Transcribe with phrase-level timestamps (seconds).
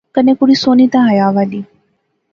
[0.15, 1.61] کنے کڑی سوہنی تے حیا والی